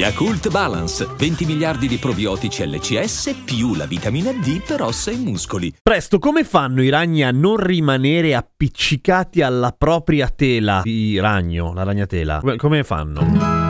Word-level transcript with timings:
Yakult 0.00 0.48
Balance, 0.48 1.06
20 1.14 1.44
miliardi 1.44 1.86
di 1.86 1.98
probiotici 1.98 2.66
LCS 2.66 3.42
più 3.44 3.74
la 3.74 3.84
vitamina 3.84 4.32
D 4.32 4.62
per 4.66 4.80
ossa 4.80 5.10
e 5.10 5.16
muscoli. 5.16 5.74
Presto, 5.82 6.18
come 6.18 6.42
fanno 6.42 6.82
i 6.82 6.88
ragni 6.88 7.22
a 7.22 7.30
non 7.32 7.58
rimanere 7.58 8.34
appiccicati 8.34 9.42
alla 9.42 9.74
propria 9.76 10.28
tela 10.28 10.80
di 10.82 11.20
ragno, 11.20 11.74
la 11.74 11.82
ragnatela? 11.82 12.40
Come 12.56 12.82
fanno? 12.82 13.69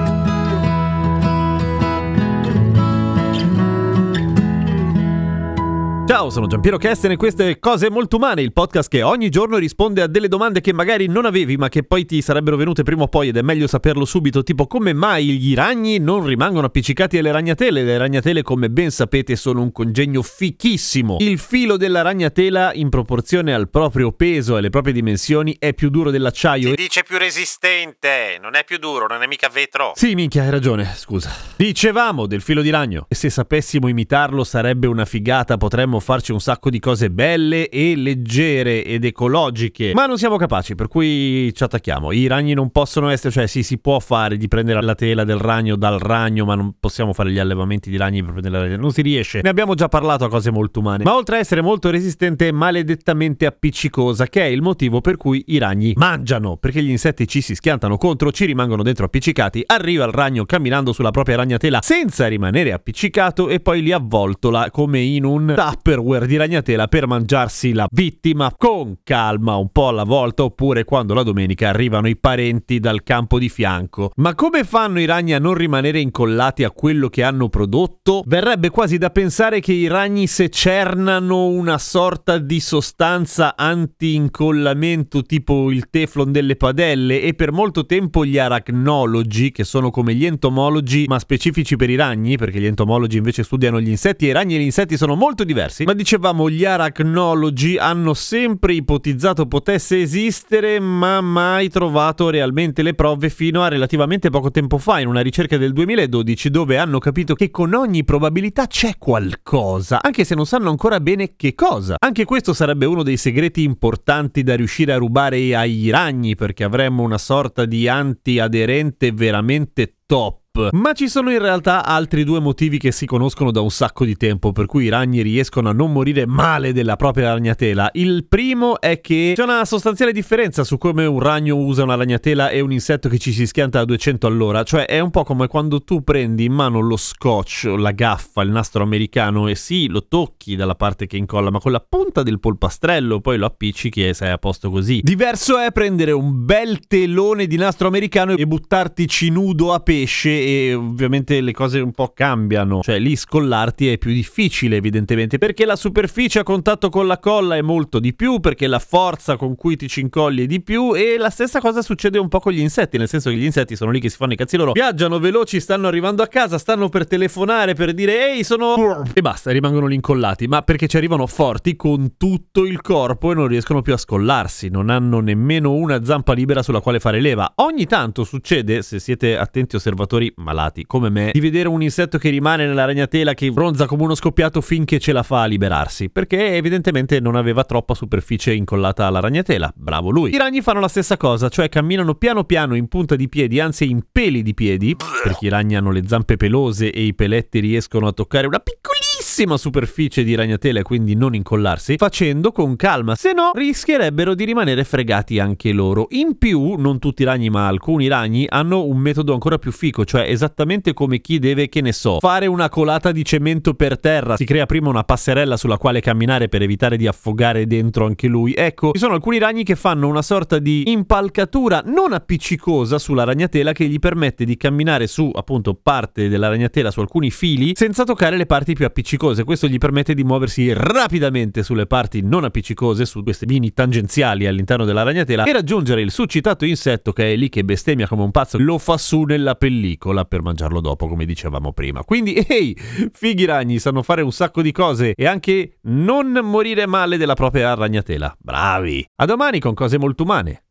Ciao, 6.11 6.29
sono 6.29 6.49
Giampiero 6.49 6.77
Kesten 6.77 7.13
e 7.13 7.17
queste 7.17 7.61
Cose 7.61 7.89
Molto 7.89 8.17
Umane, 8.17 8.43
il 8.43 8.53
podcast 8.53 8.89
che 8.89 9.01
ogni 9.03 9.29
giorno 9.29 9.59
risponde 9.59 10.03
a 10.03 10.09
delle 10.09 10.27
domande 10.27 10.61
che 10.61 10.73
magari 10.73 11.07
non 11.07 11.25
avevi 11.25 11.57
ma 11.57 11.69
che 11.69 11.85
poi 11.85 12.05
ti 12.05 12.21
sarebbero 12.21 12.57
venute 12.57 12.83
prima 12.83 13.05
o 13.05 13.07
poi 13.07 13.29
ed 13.29 13.37
è 13.37 13.43
meglio 13.43 13.69
saperlo 13.69 14.05
subito, 14.05 14.43
tipo 14.43 14.67
come 14.67 14.93
mai 14.93 15.39
gli 15.39 15.55
ragni 15.55 15.99
non 15.99 16.27
rimangono 16.27 16.67
appiccicati 16.67 17.17
alle 17.17 17.31
ragnatele? 17.31 17.85
Le 17.85 17.97
ragnatele, 17.97 18.43
come 18.43 18.71
ben 18.71 18.91
sapete, 18.91 19.37
sono 19.37 19.63
un 19.63 19.71
congegno 19.71 20.21
fichissimo. 20.23 21.19
Il 21.21 21.39
filo 21.39 21.77
della 21.77 22.03
ragnatela, 22.03 22.75
in 22.75 22.89
proporzione 22.89 23.55
al 23.55 23.71
proprio 23.71 24.11
peso 24.11 24.57
e 24.57 24.59
alle 24.59 24.71
proprie 24.71 24.93
dimensioni, 24.93 25.55
è 25.61 25.75
più 25.75 25.91
duro 25.91 26.11
dell'acciaio. 26.11 26.71
Si 26.71 26.75
dice 26.75 27.05
più 27.05 27.19
resistente, 27.19 28.37
non 28.43 28.57
è 28.57 28.65
più 28.65 28.79
duro, 28.79 29.07
non 29.07 29.23
è 29.23 29.29
mica 29.29 29.49
vetro. 29.49 29.93
Sì, 29.95 30.17
minchia, 30.17 30.43
hai 30.43 30.51
ragione, 30.51 30.93
scusa. 30.97 31.31
Dicevamo 31.55 32.27
del 32.27 32.41
filo 32.41 32.63
di 32.63 32.71
ragno 32.71 33.07
e 33.09 33.15
se 33.15 33.31
sapessimo 33.31 33.87
imitarlo 33.87 34.43
sarebbe 34.43 34.89
una 34.89 35.05
figata, 35.05 35.57
potremmo 35.57 35.99
farci 36.01 36.33
un 36.33 36.41
sacco 36.41 36.71
di 36.71 36.79
cose 36.79 37.11
belle 37.11 37.69
e 37.69 37.95
leggere 37.97 38.85
ed 38.85 39.05
ecologiche, 39.05 39.93
ma 39.95 40.07
non 40.07 40.19
siamo 40.19 40.37
capaci, 40.37 40.75
per 40.75 40.89
cui 40.89 41.53
ci 41.55 41.63
attacchiamo. 41.63 42.13
I 42.13 42.27
ragni 42.27 42.55
non 42.55 42.71
possono 42.71 43.09
essere, 43.09 43.31
cioè 43.31 43.47
sì, 43.47 43.63
si 43.63 43.79
può 43.79 43.99
fare 44.01 44.37
di 44.37 44.49
prendere 44.49 44.83
la 44.83 44.95
tela 44.95 45.25
del 45.25 45.39
ragno 45.39 45.77
dal 45.77 45.99
ragno, 45.99 46.45
ma 46.45 46.55
non 46.55 46.75
possiamo 46.79 47.13
fare 47.13 47.31
gli 47.31 47.39
allevamenti 47.39 47.91
di 47.91 47.97
ragni 47.97 48.23
per 48.23 48.33
prendere 48.33 48.57
la 48.57 48.65
tela, 48.69 48.81
non 48.81 48.93
si 48.93 49.03
riesce. 49.03 49.41
Ne 49.43 49.49
abbiamo 49.49 49.75
già 49.75 49.89
parlato 49.89 50.25
a 50.25 50.29
cose 50.29 50.51
molto 50.51 50.81
umane. 50.81 51.05
Ma 51.05 51.15
oltre 51.15 51.37
a 51.37 51.39
essere 51.39 51.61
molto 51.61 51.91
resistente, 51.91 52.49
è 52.49 52.53
maledettamente 52.53 53.47
appiccicosa, 53.47 54.27
che 54.27 54.43
è 54.43 54.47
il 54.47 54.63
motivo 54.63 55.01
per 55.01 55.17
cui 55.17 55.45
i 55.49 55.59
ragni 55.59 55.93
mangiano, 55.97 56.57
perché 56.57 56.83
gli 56.83 56.91
insetti 56.91 57.27
ci 57.27 57.41
si 57.41 57.55
schiantano 57.55 57.97
contro, 57.97 58.33
ci 58.33 58.45
rimangono 58.45 58.83
dentro 58.83 59.07
appiccicati, 59.07 59.63
arriva 59.67 60.05
il 60.05 60.13
ragno 60.13 60.45
camminando 60.45 60.93
sulla 60.93 61.11
propria 61.11 61.37
ragnatela 61.37 61.81
senza 61.83 62.27
rimanere 62.27 62.73
appiccicato 62.73 63.49
e 63.49 63.61
poi 63.61 63.83
li 63.83 63.93
avvoltola 63.93 64.71
come 64.71 65.01
in 65.01 65.25
un 65.25 65.53
tapper 65.55 65.90
Tupperware 65.91 66.29
di 66.29 66.37
ragnatela 66.37 66.87
per 66.87 67.09
mangiarsi 67.09 67.73
la 67.73 67.89
vittima 67.91 68.55
con 68.57 68.99
calma 69.03 69.57
un 69.57 69.73
po' 69.73 69.89
alla 69.89 70.05
volta 70.05 70.45
oppure 70.45 70.85
quando 70.85 71.15
la 71.15 71.25
domenica 71.25 71.69
arrivano 71.69 72.07
i 72.09 72.17
parenti 72.17 72.79
dal 72.79 73.03
campo 73.03 73.41
di 73.41 73.49
fianco. 73.49 74.13
Ma 74.17 74.37
come 74.37 74.63
fanno 74.63 75.01
i 75.01 75.05
ragni 75.05 75.35
a 75.35 75.41
non 75.41 75.55
rimanere 75.55 75.99
incollati 75.99 76.63
a 76.63 76.71
quello 76.71 77.09
che 77.09 77.25
hanno 77.25 77.49
prodotto? 77.49 78.23
Verrebbe 78.25 78.71
quasi 78.71 78.99
da 78.99 79.11
pensare 79.11 79.59
che 79.59 79.73
i 79.73 79.89
ragni 79.89 80.29
secernano 80.29 81.47
una 81.47 81.79
sorta 81.79 82.39
di 82.39 82.61
sostanza 82.61 83.57
anti-incollamento 83.57 85.23
tipo 85.23 85.73
il 85.73 85.91
teflon 85.91 86.31
delle 86.31 86.55
padelle 86.55 87.21
e 87.21 87.35
per 87.35 87.51
molto 87.51 87.85
tempo 87.85 88.25
gli 88.25 88.39
arachnologi, 88.39 89.51
che 89.51 89.65
sono 89.65 89.91
come 89.91 90.15
gli 90.15 90.25
entomologi 90.25 91.07
ma 91.09 91.19
specifici 91.19 91.75
per 91.75 91.91
i 91.91 91.97
ragni, 91.97 92.37
perché 92.37 92.61
gli 92.61 92.67
entomologi 92.67 93.17
invece 93.17 93.43
studiano 93.43 93.81
gli 93.81 93.89
insetti 93.89 94.27
e 94.27 94.29
i 94.29 94.33
ragni 94.33 94.55
e 94.55 94.59
gli 94.61 94.67
insetti 94.67 94.97
sono 94.97 95.17
molto 95.17 95.43
diversi 95.43 95.79
diversi, 95.81 95.85
ma 95.85 95.95
dicevamo 95.95 96.51
gli 96.51 96.65
arachnologi 96.65 97.77
hanno 97.77 98.15
sempre 98.15 98.75
ipotizzato 98.75 99.47
potesse 99.47 100.01
esistere, 100.01 100.81
ma 100.81 101.21
mai 101.21 101.69
trovato 101.69 102.31
realmente 102.31 102.83
le 102.83 102.95
prove 102.95 103.31
fino 103.31 103.63
a 103.63 103.69
relativamente 103.69 104.31
poco 104.31 104.51
tempo 104.51 104.79
fa 104.79 105.01
in 105.01 105.09
una 105.09 105.21
ricerca 105.21 105.57
del 105.57 105.73
2012 105.73 106.51
dove 106.51 106.79
hanno 106.79 106.99
capito 106.99 107.35
che 107.35 107.51
con 107.51 107.75
ogni 107.75 108.05
probabilità 108.05 108.67
c'è 108.67 108.97
qualcosa, 108.99 110.01
anche 110.03 110.25
se 110.25 110.35
non 110.35 110.47
sanno 110.47 110.71
ancora 110.71 111.01
bene 111.01 111.35
che 111.37 111.55
cosa. 111.55 111.97
Anche 111.99 112.25
questo 112.25 112.53
sarebbe 112.53 112.87
uno 112.87 113.03
dei 113.03 113.17
segreti 113.17 113.63
importanti 113.63 114.43
da 114.43 114.57
riuscire 114.57 114.93
a 114.93 114.97
rubare 114.97 115.55
ai 115.55 115.91
ragni 115.91 116.35
perché 116.35 116.65
avremmo 116.65 117.03
una 117.03 117.19
sorta 117.19 117.65
di 117.65 117.89
anti-aderente 117.89 119.13
veramente 119.13 119.95
top 120.07 120.39
ma 120.73 120.93
ci 120.93 121.09
sono 121.09 121.31
in 121.31 121.39
realtà 121.39 121.85
altri 121.85 122.25
due 122.25 122.41
motivi 122.41 122.79
che 122.79 122.93
si 122.93 123.07
conoscono 123.07 123.51
da 123.51 123.61
un 123.61 123.71
sacco 123.71 124.05
di 124.05 124.17
tempo 124.17 124.53
per 124.53 124.67
cui 124.67 124.85
i 124.85 124.89
ragni 124.89 125.23
riescono 125.23 125.69
a 125.69 125.73
non 125.73 125.93
morire 125.93 126.27
male 126.27 126.73
della 126.73 126.97
propria 126.97 127.33
ragnatela. 127.33 127.91
Il 127.95 128.27
primo 128.29 128.81
è 128.81 129.01
che 129.01 129.33
c'è 129.37 129.43
una 129.43 129.65
sostanziale 129.65 130.13
differenza 130.13 130.65
su 130.65 130.79
come 130.79 131.07
un 131.07 131.21
ragno 131.21 131.57
usa 131.57 131.83
una 131.83 131.95
ragnatela 131.95 132.51
e 132.51 132.61
un 132.61 132.73
insetto 132.73 133.09
che 133.09 133.19
ci 133.19 133.33
si 133.33 133.47
schianta 133.47 133.81
a 133.81 133.85
200 133.85 134.27
all'ora, 134.27 134.63
cioè 134.63 134.87
è 134.87 135.01
un 135.01 135.11
po' 135.11 135.25
come 135.25 135.47
quando 135.47 135.83
tu 135.83 136.03
prendi 136.03 136.45
in 136.45 136.53
mano 136.53 136.81
lo 136.81 136.97
scotch, 136.97 137.65
la 137.65 137.93
gaffa, 137.93 138.43
il 138.43 138.51
nastro 138.51 138.83
americano 138.83 139.49
e 139.49 139.55
sì, 139.55 139.89
lo 139.89 140.07
tocchi 140.07 140.57
dalla 140.57 140.75
parte 140.75 141.07
che 141.07 141.17
incolla, 141.17 141.51
ma 141.51 141.59
con 141.59 141.73
la 141.73 141.85
punta 141.87 142.23
del 142.23 142.41
polpastrello 142.41 143.21
poi 143.21 143.39
lo 143.39 143.47
appiccichi 143.47 144.07
e 144.07 144.15
sei 144.15 144.31
a 144.31 144.39
posto 144.39 144.71
così. 144.71 145.01
Diverso 145.03 145.59
è 145.59 145.71
prendere 145.73 146.13
un 146.13 146.45
bel 146.45 146.81
telone 146.87 147.47
di 147.47 147.57
nastro 147.57 147.89
americano 147.89 148.33
e 148.33 148.47
buttartici 148.47 149.31
nudo 149.31 149.73
a 149.73 149.81
pesce 149.81 150.31
e 150.51 150.75
ovviamente 150.75 151.41
le 151.41 151.53
cose 151.53 151.81
un 151.81 151.93
po' 151.93 152.13
cambiano, 152.15 152.81
cioè 152.83 152.99
lì 152.99 153.15
scollarti 153.15 153.89
è 153.89 153.99
più 153.99 154.13
difficile 154.13 154.77
evidentemente 154.77 155.39
perché 155.39 155.65
la 155.65 155.77
superficie 155.77 156.41
a 156.41 156.43
contatto 156.43 156.89
con 156.89 157.07
la 157.07 157.19
colla 157.19 157.57
è 157.57 157.63
molto 157.63 157.99
di 158.01 158.15
più, 158.15 158.41
perché 158.41 158.67
la 158.67 158.79
forza 158.79 159.37
con 159.37 159.55
cui 159.55 159.77
ti 159.77 159.89
ci 159.89 160.01
incolli 160.01 160.45
è 160.45 160.47
di 160.47 160.61
più 160.63 160.95
e 160.95 161.17
la 161.19 161.31
stessa 161.31 161.61
cosa 161.61 161.83
succede 161.83 162.19
un 162.19 162.29
po' 162.29 162.41
con 162.41 162.53
gli 162.53 162.61
insetti, 162.61 162.99
nel 162.99 163.09
senso 163.09 163.31
che 163.31 163.37
gli 163.37 163.45
insetti 163.45 163.77
sono 163.77 163.91
lì 163.91 164.01
che 164.01 164.09
si 164.09 164.17
fanno 164.17 164.33
i 164.33 164.37
cazzi 164.37 164.57
loro, 164.57 164.73
viaggiano 164.73 165.19
veloci, 165.19 165.61
stanno 165.61 165.87
arrivando 165.87 166.23
a 166.23 166.27
casa, 166.27 166.59
stanno 166.59 166.89
per 166.89 167.07
telefonare 167.07 167.75
per 167.75 167.93
dire 167.93 168.33
ehi 168.33 168.45
sono... 168.45 169.05
e 169.13 169.21
basta, 169.21 169.51
rimangono 169.51 169.87
lì 169.87 169.95
incollati, 169.95 170.47
ma 170.49 170.63
perché 170.63 170.89
ci 170.89 170.97
arrivano 170.97 171.27
forti 171.27 171.77
con 171.77 172.17
tutto 172.17 172.65
il 172.65 172.81
corpo 172.81 173.31
e 173.31 173.35
non 173.35 173.47
riescono 173.47 173.83
più 173.83 173.93
a 173.93 173.97
scollarsi, 173.97 174.69
non 174.69 174.91
hanno 174.91 175.21
nemmeno 175.21 175.73
una 175.73 176.05
zampa 176.05 176.33
libera 176.33 176.63
sulla 176.63 176.81
quale 176.81 176.99
fare 177.01 177.21
leva. 177.21 177.53
Ogni 177.57 177.87
tanto 177.87 178.25
succede, 178.25 178.83
se 178.83 178.99
siete 178.99 179.37
attenti 179.37 179.77
osservatori 179.77 180.30
malati 180.37 180.85
come 180.87 181.11
me 181.11 181.31
di 181.33 181.41
vedere 181.41 181.69
un 181.69 181.83
insetto 181.83 182.19
che 182.19 182.31
rimane 182.31 182.67
nella 182.67 182.85
ragnatela 182.85 183.35
che 183.35 183.51
bronza 183.51 183.87
come 183.87 184.03
uno 184.03 184.15
scoppiato 184.15 184.61
finché 184.61 184.99
ce 184.99 185.13
la 185.13 185.23
fa 185.23 185.43
a 185.43 185.47
liberarsi, 185.47 186.11
perché 186.11 186.55
evidentemente 186.57 187.21
non 187.21 187.37
aveva 187.37 187.65
troppa 187.65 187.95
superficie 187.95 188.55
incollata 188.55 189.07
alla 189.07 189.21
ragnatela. 189.21 189.73
Bravo 189.75 190.11
lui. 190.11 190.33
I 190.33 190.39
ragni 190.39 190.61
fanno 190.61 190.81
la 190.81 190.89
stessa 190.89 191.17
cosa, 191.17 191.49
cioè 191.49 191.69
camminano 191.69 192.15
piano 192.15 192.45
piano 192.45 192.75
in 192.75 192.89
punta 192.89 193.17
di 193.17 193.29
piedi, 193.29 193.61
anzi 193.61 193.89
in 193.89 194.05
peli 194.11 194.43
di 194.43 194.55
piedi, 194.55 194.97
perché 195.23 195.47
i 195.47 195.49
ragni 195.49 195.77
hanno 195.77 195.91
le 195.91 196.03
zampe 196.07 196.37
pelose 196.37 196.91
e 196.91 197.03
i 197.03 197.15
peletti 197.15 197.61
riescono 197.61 198.07
a 198.07 198.13
toccare 198.13 198.47
una 198.47 198.59
piccolissima 198.59 199.10
piccolissima 199.31 199.57
superficie 199.57 200.25
di 200.25 200.35
ragnatela 200.35 200.81
e 200.81 200.83
quindi 200.83 201.15
non 201.15 201.37
incollarsi, 201.37 201.97
facendo 201.97 202.51
con 202.51 202.75
calma, 202.75 203.15
se 203.15 203.33
no 203.33 203.53
rischierebbero 203.55 204.35
di 204.35 204.45
rimanere 204.45 204.83
fregati 204.83 205.39
anche 205.39 205.73
loro. 205.73 206.09
In 206.11 206.37
più, 206.37 206.75
non 206.75 206.99
tutti 206.99 207.23
i 207.23 207.25
ragni 207.25 207.49
ma 207.49 207.69
alcuni 207.69 208.09
ragni 208.09 208.47
hanno 208.49 208.85
un 208.85 208.99
metodo 208.99 209.33
ancora 209.33 209.59
più 209.59 209.71
fico, 209.71 210.05
cioè 210.05 210.23
esattamente 210.29 210.95
come 210.95 211.21
chi 211.21 211.39
deve, 211.39 211.69
che 211.69 211.81
ne 211.81 211.93
so, 211.93 212.19
fare 212.19 212.47
una 212.47 212.69
colata 212.69 213.13
di 213.13 213.25
cemento 213.25 213.75
per 213.75 214.01
terra, 214.01 214.37
si 214.37 214.45
crea 214.45 214.67
prima 214.67 214.89
una 214.89 215.05
passerella 215.05 215.57
sulla 215.57 215.79
quale 215.79 216.01
camminare 216.01 216.49
per 216.49 216.63
evitare 216.63 216.97
di 216.97 217.07
affogare 217.07 217.69
dentro 217.69 218.07
anche 218.07 218.27
lui. 218.27 218.53
Ecco, 218.57 218.91
ci 218.93 218.99
sono 218.99 219.15
alcuni 219.15 219.39
ragni 219.39 219.63
che 219.63 219.77
fanno 219.77 220.09
una 220.09 220.23
sorta 220.23 220.59
di 220.59 220.91
impalcatura 220.91 221.83
non 221.87 222.13
appiccicosa 222.13 222.99
sulla 222.99 223.23
ragnatela 223.23 223.71
che 223.71 223.87
gli 223.87 224.01
permette 224.01 224.45
di 224.45 224.57
camminare 224.57 225.07
su 225.07 225.31
appunto 225.33 225.75
parte 225.75 226.29
della 226.29 226.49
ragnatela 226.49 226.91
su 226.91 226.99
alcuni 226.99 227.31
fili 227.31 227.73
senza 227.77 228.03
toccare 228.03 228.37
le 228.37 228.47
parti 228.47 228.75
più 228.75 228.85
appiccicose 228.85 229.19
appiccicose. 229.21 229.45
Questo 229.45 229.67
gli 229.67 229.79
permette 229.79 230.15
di 230.15 230.25
muoversi 230.25 230.73
rapidamente 230.73 231.63
sulle 231.63 231.87
parti 231.87 232.23
non 232.23 232.45
appiccicose, 232.45 233.05
su 233.05 233.23
queste 233.23 233.45
linee 233.45 233.73
tangenziali 233.73 234.47
all'interno 234.47 234.85
della 234.85 235.03
ragnatela 235.03 235.45
e 235.45 235.53
raggiungere 235.53 236.01
il 236.01 236.11
succitato 236.11 236.65
insetto 236.65 237.13
che 237.13 237.33
è 237.33 237.37
lì 237.37 237.49
che 237.49 237.65
bestemmia 237.65 238.09
come 238.09 238.23
un 238.23 238.31
pazzo, 238.31 238.59
lo 238.59 238.79
fa 238.79 238.97
su 238.97 239.23
nella 239.23 239.55
pellicola 239.55 240.25
per 240.25 240.43
mangiarlo 240.43 240.81
dopo, 240.81 241.07
come 241.07 241.27
dicevamo 241.27 241.73
prima. 241.73 242.03
Quindi, 242.05 242.35
ehi, 242.49 242.77
fighi 243.13 243.45
ragni 243.45 243.79
sanno 243.79 244.03
fare 244.03 244.23
un 244.23 244.33
sacco 244.33 244.63
di 244.63 244.73
cose 244.73 245.13
e 245.15 245.27
anche 245.27 245.79
non 245.83 246.41
morire 246.43 246.87
male 246.87 247.17
della 247.17 247.35
propria 247.35 247.75
ragnatela. 247.75 248.37
Bravi! 248.39 249.05
A 249.17 249.27
domani 249.27 249.61
con 249.61 249.75
cose 249.75 249.99
molto 249.99 250.23
umane. 250.23 250.63